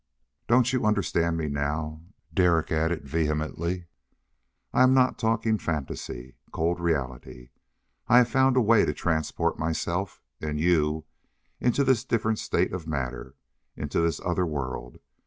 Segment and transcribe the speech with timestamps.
[0.47, 2.01] "Don't you understand me now?"
[2.33, 3.85] Derek added vehemently.
[4.73, 6.37] "I'm not talking fantasy.
[6.51, 7.51] Cold reality!
[8.07, 11.05] I've found a way to transport myself and you
[11.59, 13.35] into this different state of matter,
[13.75, 14.97] into this other world!